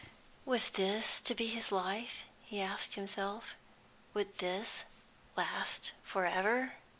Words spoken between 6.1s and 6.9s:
ever?